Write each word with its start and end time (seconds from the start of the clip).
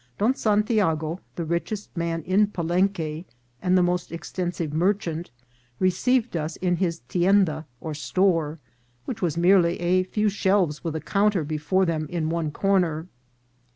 Don 0.17 0.33
Santiago, 0.33 1.19
the 1.35 1.45
richest 1.45 1.95
man 1.95 2.23
in 2.23 2.47
Palenque, 2.47 3.23
and 3.61 3.77
the 3.77 3.83
most 3.83 4.11
extensive 4.11 4.73
merchant, 4.73 5.29
re 5.79 5.91
ceived 5.91 6.35
us 6.35 6.55
in 6.55 6.77
his 6.77 7.01
tienda 7.07 7.67
or 7.79 7.93
store, 7.93 8.57
which 9.05 9.21
was 9.21 9.37
merely 9.37 9.79
a 9.79 10.01
few 10.01 10.27
shelves 10.27 10.83
with 10.83 10.95
a 10.95 11.01
counter 11.01 11.43
before 11.43 11.85
them 11.85 12.07
in 12.09 12.29
one 12.31 12.49
corner, 12.49 13.01
and 13.01 13.05
his 13.09 13.09
VOL. 13.09 13.63